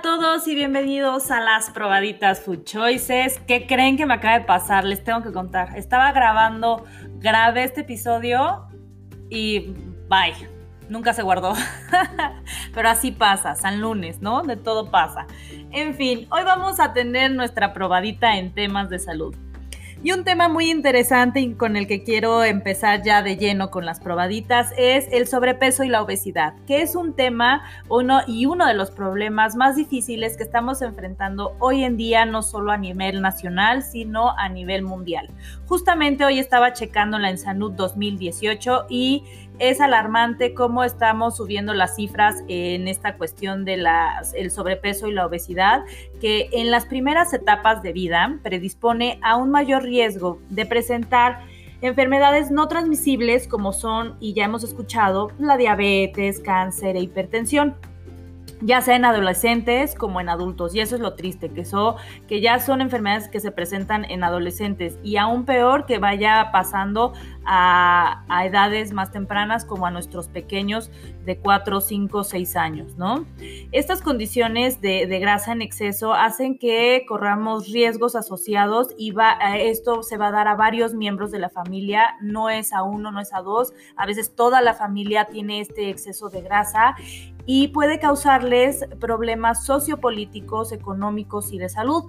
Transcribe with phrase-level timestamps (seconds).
[0.00, 3.38] a todos y bienvenidos a las probaditas Food Choices.
[3.46, 4.84] ¿Qué creen que me acaba de pasar?
[4.84, 5.76] Les tengo que contar.
[5.76, 6.86] Estaba grabando,
[7.18, 8.66] grabé este episodio
[9.28, 9.74] y
[10.08, 10.48] bye.
[10.88, 11.52] Nunca se guardó.
[12.74, 14.40] Pero así pasa, San Lunes, ¿no?
[14.40, 15.26] De todo pasa.
[15.70, 19.36] En fin, hoy vamos a tener nuestra probadita en temas de salud.
[20.02, 23.84] Y un tema muy interesante y con el que quiero empezar ya de lleno con
[23.84, 28.66] las probaditas es el sobrepeso y la obesidad, que es un tema uno y uno
[28.66, 33.20] de los problemas más difíciles que estamos enfrentando hoy en día, no solo a nivel
[33.20, 35.28] nacional, sino a nivel mundial.
[35.66, 39.24] Justamente hoy estaba checando la Ensanud 2018 y
[39.60, 43.86] es alarmante cómo estamos subiendo las cifras en esta cuestión del
[44.50, 45.84] sobrepeso y la obesidad,
[46.20, 51.42] que en las primeras etapas de vida predispone a un mayor riesgo de presentar
[51.82, 57.76] enfermedades no transmisibles como son, y ya hemos escuchado, la diabetes, cáncer e hipertensión
[58.60, 60.74] ya sea en adolescentes como en adultos.
[60.74, 61.96] Y eso es lo triste, que, eso,
[62.28, 67.12] que ya son enfermedades que se presentan en adolescentes y aún peor que vaya pasando
[67.44, 70.90] a, edades más tempranas como a nuestros pequeños
[71.24, 73.26] de 4, 5, 6 años, ¿no?
[73.72, 80.16] Estas condiciones de, grasa en exceso hacen que corramos riesgos asociados y va, esto se
[80.16, 83.34] va a dar a varios miembros de la familia, no es a uno, no es
[83.34, 86.94] a dos, a veces toda la familia tiene este exceso de grasa
[87.52, 92.04] y puede causarles problemas sociopolíticos, económicos y de salud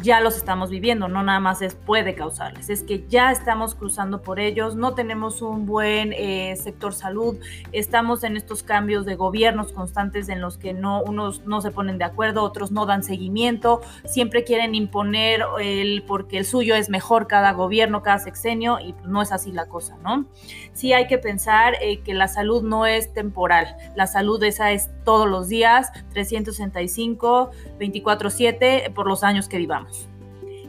[0.00, 4.22] ya los estamos viviendo, no nada más es puede causarles, es que ya estamos cruzando
[4.22, 7.36] por ellos, no tenemos un buen eh, sector salud,
[7.72, 11.98] estamos en estos cambios de gobiernos constantes en los que no, unos no se ponen
[11.98, 17.26] de acuerdo, otros no dan seguimiento, siempre quieren imponer el porque el suyo es mejor
[17.26, 20.26] cada gobierno, cada sexenio y no es así la cosa, ¿no?
[20.74, 24.90] Sí hay que pensar eh, que la salud no es temporal, la salud esa es
[25.04, 29.87] todos los días, 365, 24/7 por los años que vivamos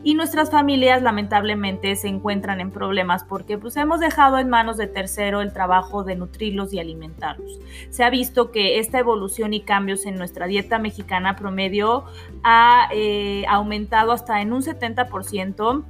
[0.04, 4.88] y nuestras familias lamentablemente se encuentran en problemas porque pues hemos dejado en manos de
[4.88, 7.60] tercero el trabajo de nutrirlos y alimentarlos.
[7.90, 12.06] Se ha visto que esta evolución y cambios en nuestra dieta mexicana promedio
[12.44, 15.84] ha eh, aumentado hasta en un 70%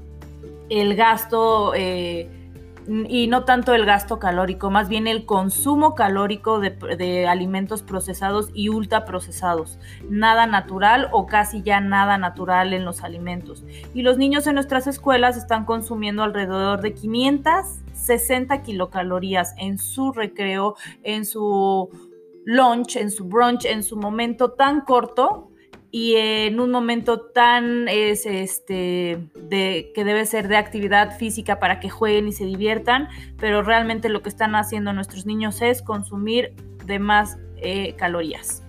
[0.70, 2.30] el gasto eh,
[3.08, 8.70] y no tanto el gasto calórico, más bien el consumo calórico de, alimentos procesados y
[8.70, 9.78] ultraprocesados.
[10.10, 13.64] Nada natural o casi ya nada natural en los alimentos.
[13.94, 20.76] Y los niños en nuestras escuelas están consumiendo alrededor de 560 kilocalorías en su recreo,
[21.04, 21.90] en su
[22.46, 25.49] lunch, en su brunch, en su momento tan corto
[25.92, 31.80] y en un momento tan es este de que debe ser de actividad física para
[31.80, 33.08] que jueguen y se diviertan,
[33.38, 36.54] pero realmente lo que están haciendo nuestros niños es consumir
[36.86, 38.64] de más eh, calorías.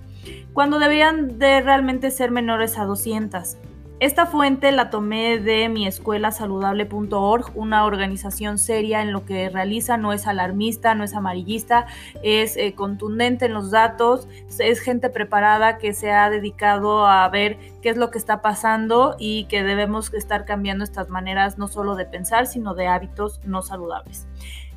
[0.53, 3.57] Cuando deberían de realmente ser menores a 200.
[4.01, 9.99] Esta fuente la tomé de mi escuela saludable.org, una organización seria en lo que realiza,
[9.99, 11.85] no es alarmista, no es amarillista,
[12.23, 14.27] es eh, contundente en los datos,
[14.59, 19.17] es gente preparada que se ha dedicado a ver qué es lo que está pasando
[19.19, 23.61] y que debemos estar cambiando estas maneras no solo de pensar, sino de hábitos no
[23.61, 24.27] saludables.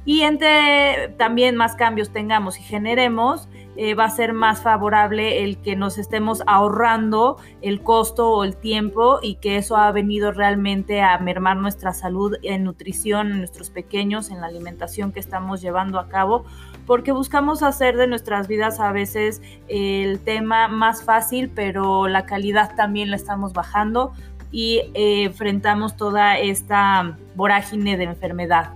[0.04, 5.58] Y entre también más cambios tengamos y generemos, eh, va a ser más favorable el
[5.58, 11.02] que nos estemos ahorrando el costo o el tiempo y que eso ha venido realmente
[11.02, 16.00] a mermar nuestra salud en nutrición, en nuestros pequeños, en la alimentación que estamos llevando
[16.00, 16.46] a cabo,
[16.86, 22.76] porque buscamos hacer de nuestras vidas a veces el tema más fácil, pero la calidad
[22.76, 24.14] también la estamos bajando
[24.52, 28.76] y eh, enfrentamos toda esta vorágine de enfermedad.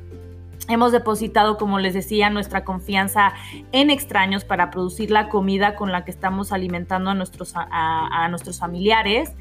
[0.70, 3.34] Hemos depositado, como les decía, nuestra confianza
[3.72, 8.60] en extraños para producir la comida con la que estamos alimentando a nuestros, a, nuestros
[8.60, 9.32] familiares.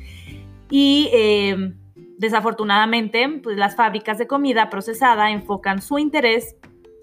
[0.70, 1.75] Y em,
[2.19, 6.56] desafortunadamente, pues las fábricas de comida procesada enfocan su interés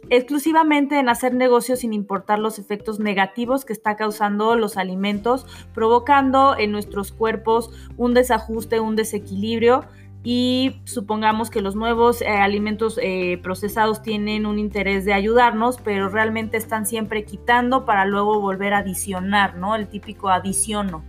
[0.09, 6.55] exclusivamente en hacer negocios sin importar los efectos negativos que está causando los alimentos, provocando
[6.57, 9.85] en nuestros cuerpos un desajuste, un desequilibrio
[10.23, 16.07] y supongamos que los nuevos eh, alimentos eh, procesados tienen un interés de ayudarnos, pero
[16.07, 19.75] realmente están siempre quitando para luego volver a adicionar, ¿no?
[19.75, 21.03] El típico adiciono.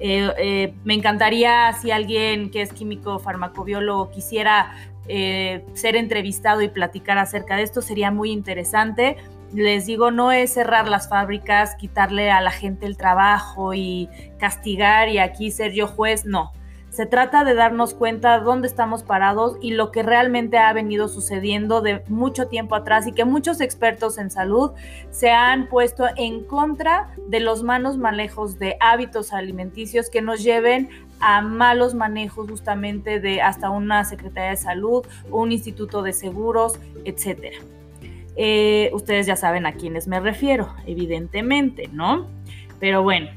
[0.00, 4.72] Eh, me encantaría si alguien que es químico farmacobiólogo quisiera
[5.06, 9.18] ser entrevistado y platicar acerca de esto, sería muy interesante.
[9.52, 14.08] Les digo, no es cerrar las fábricas, quitarle a la gente el trabajo y
[14.38, 16.52] castigar y aquí ser yo juez, no
[16.94, 21.80] Se trata de darnos cuenta dónde estamos parados y lo que realmente ha venido sucediendo
[21.80, 24.70] de mucho tiempo atrás y que muchos expertos en salud
[25.10, 30.88] se han puesto en contra de los malos manejos de hábitos alimenticios que nos lleven
[31.18, 36.78] a malos manejos justamente de hasta una Secretaría de Salud o un instituto de seguros,
[37.04, 37.58] etcétera.
[38.36, 42.28] Eh, ustedes ya saben a quiénes me refiero, evidentemente, ¿no?
[42.78, 43.30] Pero bueno,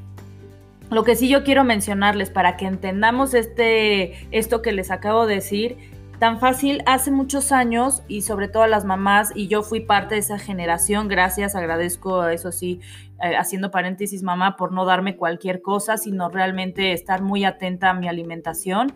[0.90, 5.36] lo que sí yo quiero mencionarles para que entendamos este, esto que les acabo de
[5.36, 5.78] decir,
[6.20, 10.16] tan fácil hace muchos años y sobre todo a las mamás, y yo fui parte
[10.16, 12.80] de esa generación, gracias, agradezco eso sí,
[13.24, 17.94] eh, haciendo paréntesis mamá, por no darme cualquier cosa, sino realmente estar muy atenta a
[17.94, 18.94] mi alimentación.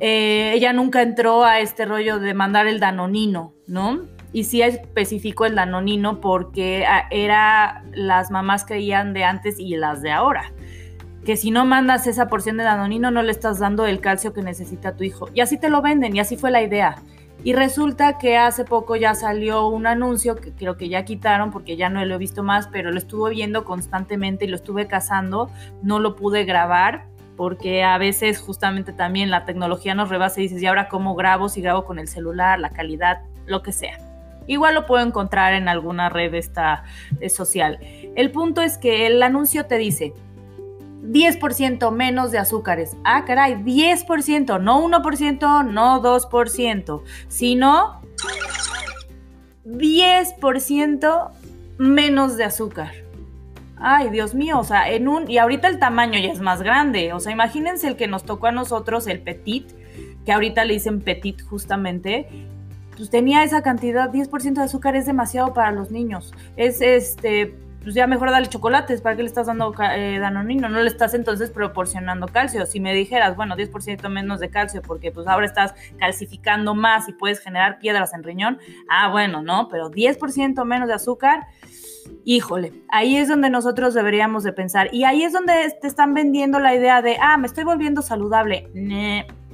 [0.00, 4.06] Eh, ella nunca entró a este rollo de mandar el danonino, ¿no?
[4.32, 10.02] y sí especifico el danonino porque ah, era las mamás creían de antes y las
[10.02, 10.52] de ahora.
[11.28, 14.40] Que si no mandas esa porción de danonino no le estás dando el calcio que
[14.40, 15.28] necesita tu hijo.
[15.34, 17.02] Y así te lo venden y así fue la idea.
[17.44, 21.76] Y resulta que hace poco ya salió un anuncio que creo que ya quitaron porque
[21.76, 25.50] ya no lo he visto más, pero lo estuve viendo constantemente y lo estuve cazando.
[25.82, 27.04] No lo pude grabar
[27.36, 31.50] porque a veces justamente también la tecnología nos rebasa y dices, ¿y ahora cómo grabo?
[31.50, 33.98] Si grabo con el celular, la calidad, lo que sea.
[34.46, 36.84] Igual lo puedo encontrar en alguna red esta,
[37.20, 37.78] eh, social.
[38.16, 40.14] El punto es que el anuncio te dice
[41.08, 42.96] 10% menos de azúcares.
[43.04, 48.02] Ah, caray, 10%, no 1%, no 2%, sino
[49.64, 51.30] 10%
[51.78, 52.92] menos de azúcar.
[53.80, 57.12] Ay, Dios mío, o sea, en un y ahorita el tamaño ya es más grande,
[57.12, 59.70] o sea, imagínense el que nos tocó a nosotros el petit,
[60.24, 62.28] que ahorita le dicen petit justamente,
[62.96, 66.34] pues tenía esa cantidad, 10% de azúcar es demasiado para los niños.
[66.56, 70.68] Es este, pues ya mejor dale chocolates, ¿para qué le estás dando eh, danonino?
[70.68, 72.66] No le estás entonces proporcionando calcio.
[72.66, 77.12] Si me dijeras, bueno, 10% menos de calcio porque pues ahora estás calcificando más y
[77.12, 78.58] puedes generar piedras en riñón,
[78.90, 79.68] ah, bueno, ¿no?
[79.68, 81.46] Pero 10% menos de azúcar,
[82.24, 84.88] híjole, ahí es donde nosotros deberíamos de pensar.
[84.92, 88.68] Y ahí es donde te están vendiendo la idea de, ah, me estoy volviendo saludable.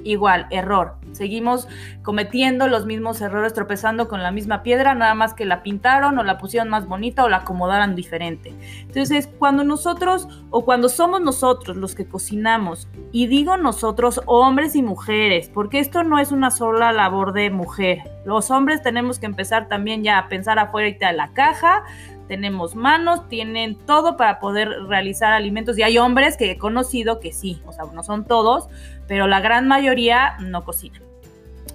[0.04, 0.96] Igual, error.
[1.12, 1.68] Seguimos
[2.02, 6.22] cometiendo los mismos errores, tropezando con la misma piedra, nada más que la pintaron o
[6.22, 8.54] la pusieron más bonita o la acomodaron diferente.
[8.80, 14.82] Entonces, cuando nosotros o cuando somos nosotros los que cocinamos, y digo nosotros, hombres y
[14.82, 18.02] mujeres, porque esto no es una sola labor de mujer.
[18.24, 21.84] Los hombres tenemos que empezar también ya a pensar afuera de la caja,
[22.28, 25.78] tenemos manos, tienen todo para poder realizar alimentos.
[25.78, 28.68] Y hay hombres que he conocido que sí, o sea, no son todos,
[29.06, 31.02] pero la gran mayoría no cocinan.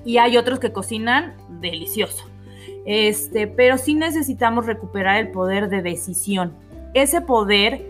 [0.05, 2.25] Y hay otros que cocinan delicioso.
[2.85, 6.53] Este, pero sí necesitamos recuperar el poder de decisión.
[6.93, 7.85] Ese poder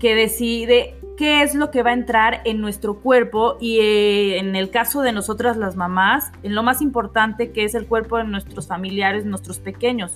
[0.00, 4.56] que decide qué es lo que va a entrar en nuestro cuerpo y eh, en
[4.56, 8.24] el caso de nosotras las mamás, en lo más importante que es el cuerpo de
[8.24, 10.14] nuestros familiares, nuestros pequeños,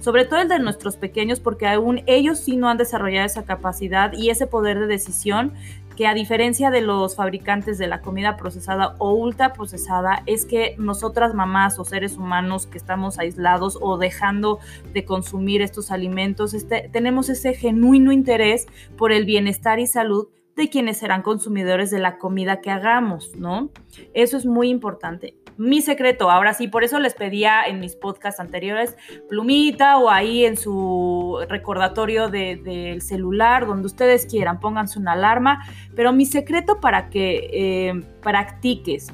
[0.00, 4.12] sobre todo el de nuestros pequeños porque aún ellos sí no han desarrollado esa capacidad
[4.12, 5.52] y ese poder de decisión
[5.98, 10.76] que a diferencia de los fabricantes de la comida procesada o ultra procesada, es que
[10.78, 14.60] nosotras mamás o seres humanos que estamos aislados o dejando
[14.92, 20.28] de consumir estos alimentos, este, tenemos ese genuino interés por el bienestar y salud
[20.58, 23.70] de quienes serán consumidores de la comida que hagamos, ¿no?
[24.12, 25.36] Eso es muy importante.
[25.56, 28.96] Mi secreto, ahora sí, por eso les pedía en mis podcasts anteriores
[29.28, 35.64] plumita o ahí en su recordatorio del celular, donde ustedes quieran, pónganse una alarma,
[35.96, 39.08] pero mi secreto para que eh, practiques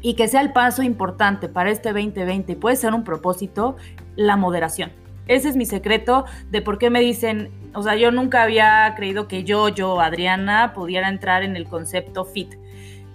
[0.00, 3.76] y que sea el paso importante para este 2020 puede ser un propósito,
[4.16, 4.92] la moderación.
[5.28, 9.28] Ese es mi secreto de por qué me dicen, o sea, yo nunca había creído
[9.28, 12.54] que yo, yo, Adriana, pudiera entrar en el concepto fit.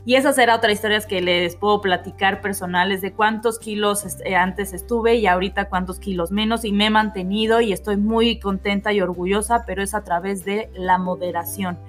[0.05, 4.74] Y esa será otra historia que les puedo platicar personales de cuántos kilos eh, antes
[4.74, 9.00] estuve y ahorita cuántos kilos menos y me he mantenido y estoy muy contenta y
[9.01, 11.79] orgullosa, pero es a través de la moderación.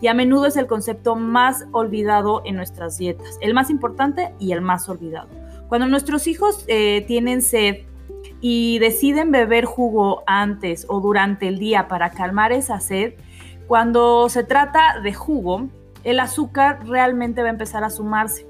[0.00, 4.52] Y a menudo es el concepto más olvidado en nuestras dietas, el más importante y
[4.52, 5.28] el más olvidado.
[5.68, 7.84] Cuando nuestros hijos eh, tienen sed
[8.40, 13.14] y deciden beber jugo antes o durante el día para calmar esa sed,
[13.66, 15.68] cuando se trata de jugo,
[16.04, 18.46] el azúcar realmente va a empezar a sumarse.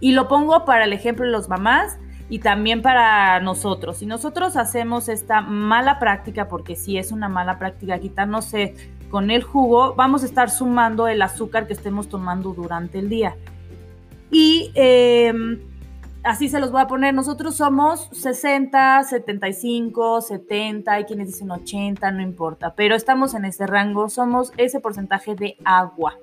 [0.00, 3.98] Y lo pongo para el ejemplo de los mamás y también para nosotros.
[3.98, 8.76] Si nosotros hacemos esta mala práctica, porque si es una mala práctica quitarnos sed
[9.10, 13.36] con el jugo, vamos a estar sumando el azúcar que estemos tomando durante el día.
[14.30, 15.58] Y em,
[16.22, 17.14] así se los voy a poner.
[17.14, 23.66] Nosotros somos 60, 75, 70, hay quienes dicen 80, no importa, pero estamos en ese
[23.66, 26.18] rango, somos ese porcentaje de agua.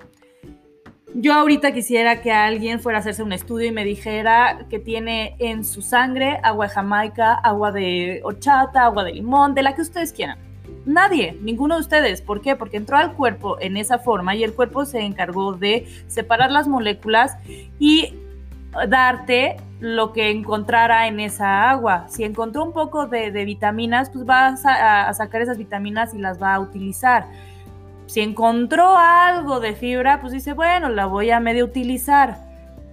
[1.14, 5.36] Yo ahorita quisiera que alguien fuera a hacerse un estudio y me dijera que tiene
[5.38, 9.80] en su sangre agua de Jamaica, agua de horchata, agua de limón, de la que
[9.80, 10.38] ustedes quieran.
[10.84, 12.20] Nadie, ninguno de ustedes.
[12.20, 12.56] ¿Por qué?
[12.56, 16.68] Porque entró al cuerpo en esa forma y el cuerpo se encargó de separar las
[16.68, 17.36] moléculas
[17.78, 18.14] y
[18.88, 22.06] darte lo que encontrara en esa agua.
[22.08, 26.54] Si encontró un poco de, vitaminas, pues vas a, sacar esas vitaminas y las va
[26.54, 27.26] a utilizar.
[28.06, 32.38] Si encontró algo de fibra, pues dice, bueno, la voy a medio utilizar,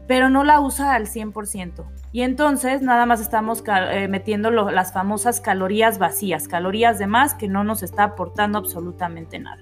[0.07, 1.85] pero no la usa al 100%.
[2.11, 7.47] Y entonces nada más estamos eh, metiendo las famosas calorías vacías, calorías de más que
[7.47, 9.61] no nos está aportando absolutamente nada.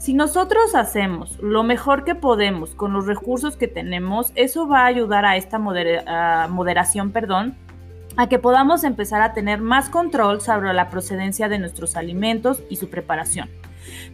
[0.00, 4.86] Si nosotros hacemos lo mejor que podemos con los recursos que tenemos, eso va a
[4.86, 7.54] ayudar a esta moderación, perdón,
[8.16, 12.76] a que podamos empezar a tener más control sobre la procedencia de nuestros alimentos y
[12.76, 13.50] su preparación.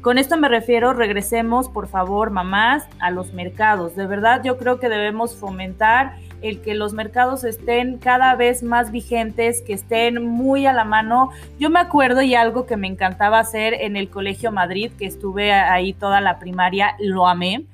[0.00, 3.94] Con esto me refiero, regresemos por favor, mamás, a los mercados.
[3.94, 8.90] De verdad, yo creo que debemos fomentar el que los mercados estén cada vez más
[8.90, 11.30] vigentes, que estén muy a la mano.
[11.58, 15.52] Yo me acuerdo y algo que me encantaba hacer en el Colegio Madrid, que estuve
[15.52, 17.64] ahí toda la primaria, lo amé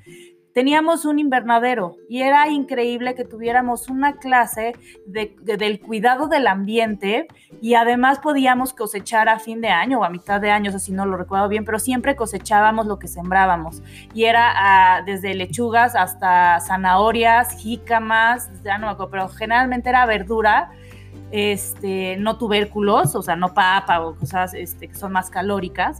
[0.53, 4.73] teníamos un invernadero y era increíble que tuviéramos una clase
[5.05, 7.27] del cuidado del ambiente
[7.61, 11.05] y además podíamos cosechar a fin de año o a mitad de año, así no
[11.05, 13.81] lo recuerdo bien, pero siempre cosechábamos lo que sembrábamos
[14.13, 20.05] y era ah, desde lechugas hasta zanahorias, jícamas, ya no me acuerdo, pero generalmente era
[20.05, 20.71] verdura.
[21.31, 25.99] Este, no tubérculos, o sea, no papa o cosas este, que son más calóricas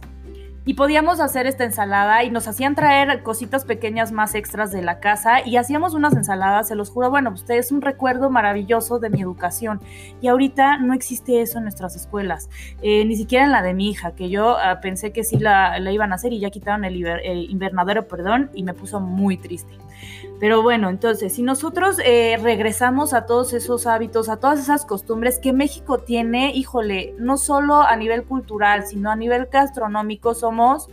[0.66, 4.98] y podíamos hacer esta ensalada y nos hacían traer cositas pequeñas más extras de la
[4.98, 9.10] casa y hacíamos unas ensaladas, se los juro, bueno, usted es un recuerdo maravilloso de
[9.10, 9.80] mi educación
[10.20, 12.48] y ahorita no existe eso en nuestras escuelas,
[12.82, 15.78] eh, ni siquiera en la de mi hija, que yo ah, pensé que sí la,
[15.90, 16.94] iban a hacer y ya quitaron el,
[17.50, 19.74] invernadero, perdón, y me puso muy triste.
[20.40, 25.38] Pero bueno, entonces, si nosotros eh, regresamos a todos esos hábitos, a todas esas costumbres
[25.38, 30.88] que México tiene, híjole, no solo a nivel cultural, sino a nivel gastronómico, somos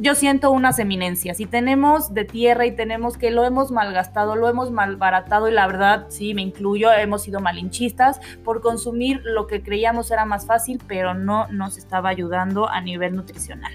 [0.00, 4.48] yo siento unas eminencias y tenemos de tierra y tenemos que lo hemos malgastado, lo
[4.48, 9.62] hemos malbaratado y la verdad, sí, me incluyo, hemos sido malinchistas por consumir lo que
[9.62, 13.72] creíamos era más fácil, pero no nos estaba ayudando a nivel nutricional.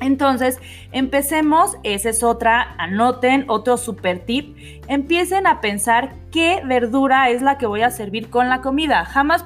[0.00, 0.58] Entonces,
[0.92, 7.58] empecemos, esa es otra, anoten otro super tip, empiecen a pensar qué verdura es la
[7.58, 9.04] que voy a servir con la comida.
[9.04, 9.44] Jamás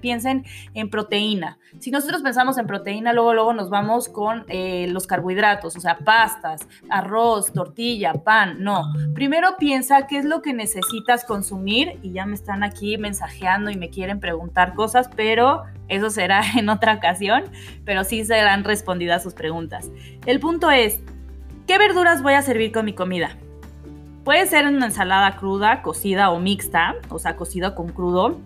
[0.00, 1.58] piensen en proteína.
[1.78, 5.98] Si nosotros pensamos en proteína, luego, luego nos vamos con eh, los carbohidratos, o sea,
[5.98, 8.62] pastas, arroz, tortilla, pan.
[8.62, 13.70] No, primero piensa qué es lo que necesitas consumir y ya me están aquí mensajeando
[13.70, 17.44] y me quieren preguntar cosas, pero eso será en otra ocasión,
[17.84, 19.90] pero sí serán respondidas sus preguntas.
[20.24, 21.00] El punto es,
[21.66, 23.36] ¿qué verduras voy a servir con mi comida?
[24.24, 28.40] Puede ser una ensalada cruda, cocida o mixta, o sea, cocida con crudo.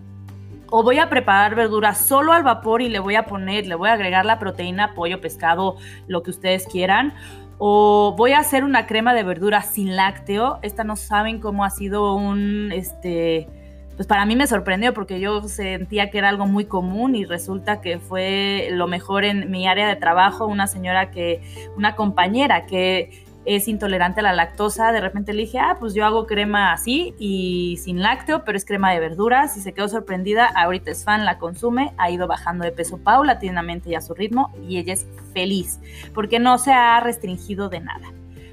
[0.73, 3.89] O voy a preparar verduras solo al vapor y le voy a poner, le voy
[3.89, 5.75] a agregar la proteína, pollo, pescado,
[6.07, 7.13] lo que ustedes quieran.
[7.57, 10.59] O voy a hacer una crema de verduras sin lácteo.
[10.61, 13.49] Esta no saben cómo ha sido un, este,
[13.97, 17.81] pues para mí me sorprendió porque yo sentía que era algo muy común y resulta
[17.81, 21.41] que fue lo mejor en mi área de trabajo, una señora que,
[21.75, 26.05] una compañera que es intolerante a la lactosa, de repente le dije, ah, pues yo
[26.05, 30.45] hago crema así y sin lácteo, pero es crema de verduras y se quedó sorprendida,
[30.45, 34.53] ahorita es fan, la consume, ha ido bajando de peso paulatinamente y a su ritmo
[34.67, 35.79] y ella es feliz
[36.13, 38.11] porque no se ha restringido de nada.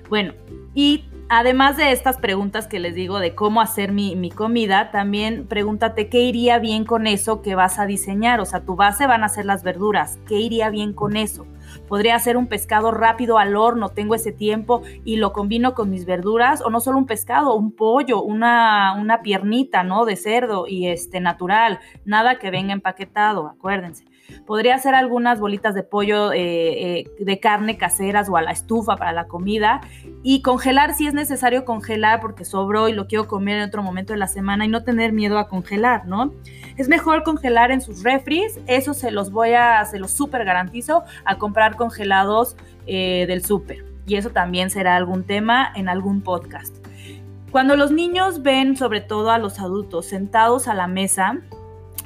[0.08, 0.32] Bueno,
[0.74, 6.08] y además de estas preguntas que les digo de cómo hacer mi, comida, también pregúntate
[6.08, 8.40] qué iría bien con eso que vas a diseñar.
[8.40, 10.18] O sea, tu base van a ser las verduras.
[10.26, 11.46] ¿Qué iría bien con eso?
[11.88, 16.04] Podría hacer un pescado rápido al horno, tengo ese tiempo y lo combino con mis
[16.04, 20.04] verduras, o no solo un pescado, un pollo, una, una piernita, ¿no?
[20.04, 24.04] De cerdo y este natural, nada que venga empaquetado, acuérdense.
[24.46, 28.96] Podría hacer algunas bolitas de pollo eh, eh, de carne caseras o a la estufa
[28.96, 29.80] para la comida
[30.22, 34.12] y congelar si es necesario congelar porque sobró y lo quiero comer en otro momento
[34.12, 36.32] de la semana y no tener miedo a congelar, ¿no?
[36.76, 41.04] Es mejor congelar en sus refris, eso se los voy a, se los súper garantizo,
[41.24, 42.56] a comprar congelados
[42.86, 43.84] eh, del súper.
[44.06, 46.74] Y eso también será algún tema en algún podcast.
[47.50, 51.38] Cuando los niños ven sobre todo a los adultos sentados a la mesa,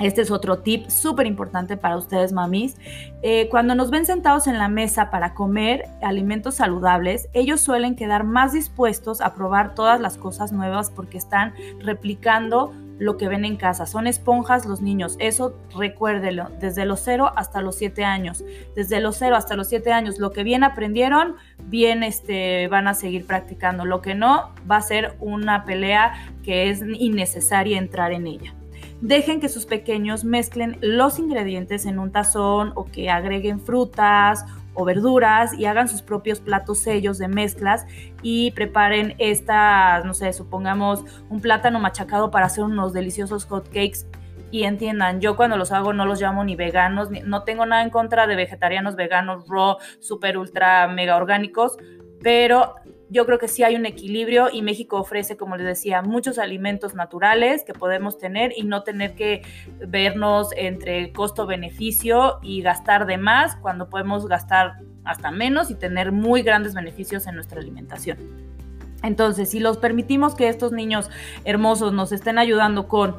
[0.07, 2.77] este es otro tip súper importante para ustedes, mamis.
[3.23, 8.25] Eh, cuando nos ven sentados en la mesa para comer alimentos saludables, ellos suelen quedar
[8.25, 13.57] más dispuestos a probar todas las cosas nuevas porque están replicando lo que ven en
[13.57, 13.87] casa.
[13.87, 18.45] Son esponjas los niños, eso recuérdelo, desde los 0 hasta los 7 años.
[18.77, 22.95] Desde los 0 hasta los 7 años, lo que bien aprendieron, bien este, van a
[22.95, 23.85] seguir practicando.
[23.85, 28.55] Lo que no, va a ser una pelea que es innecesaria entrar en ella.
[29.03, 34.45] Dejen que sus pequeños mezclen los ingredientes en un tazón o que agreguen frutas
[34.75, 37.85] o verduras y hagan sus propios platos sellos de mezclas
[38.23, 44.07] y preparen estas, no sé, supongamos un plátano machacado para hacer unos deliciosos hot cakes
[44.53, 47.91] y entiendan, yo cuando los hago no los llamo ni veganos, no tengo nada en
[47.91, 51.77] contra de vegetarianos, veganos, raw, super, ultra, mega orgánicos,
[52.23, 52.77] pero
[53.13, 56.95] yo creo que sí hay un equilibrio y México ofrece, como les decía, muchos alimentos
[56.95, 59.43] naturales que podemos tener y no tener que
[59.87, 66.43] vernos entre costo-beneficio y gastar de más cuando podemos gastar hasta menos y tener muy
[66.43, 68.17] grandes beneficios en nuestra alimentación.
[69.03, 71.11] Entonces, si los permitimos que estos niños
[71.45, 73.17] hermosos nos estén ayudando con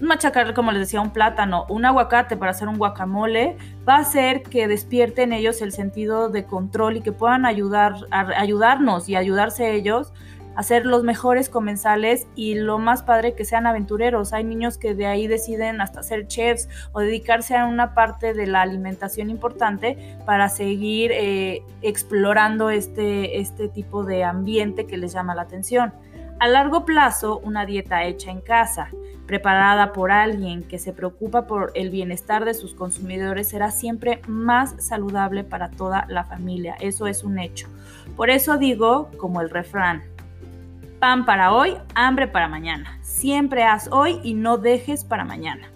[0.00, 3.56] machacar, como les decía, un plátano, un aguacate para hacer un guacamole,
[3.88, 7.94] va a hacer que despierte en ellos el sentido de control y que puedan ayudar,
[8.10, 10.12] ayudarnos y ayudarse ellos
[10.56, 14.32] a ser los mejores comensales y lo más padre que sean aventureros.
[14.32, 18.46] Hay niños que de ahí deciden hasta ser chefs o dedicarse a una parte de
[18.46, 25.34] la alimentación importante para seguir eh, explorando este, este tipo de ambiente que les llama
[25.34, 25.94] la atención.
[26.40, 28.88] A largo plazo, una dieta hecha en casa,
[29.30, 34.74] preparada por alguien que se preocupa por el bienestar de sus consumidores, será siempre más
[34.84, 36.74] saludable para toda la familia.
[36.80, 37.68] Eso es un hecho.
[38.16, 40.02] Por eso digo, como el refrán,
[40.98, 42.98] pan para hoy, hambre para mañana.
[43.02, 45.70] Siempre haz hoy y no dejes para mañana.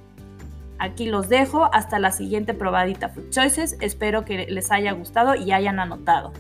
[0.80, 3.76] Aquí los dejo hasta la siguiente probadita Food Choices.
[3.80, 6.32] Espero que les haya gustado y hayan anotado.